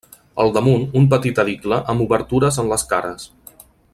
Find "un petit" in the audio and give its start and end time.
1.01-1.41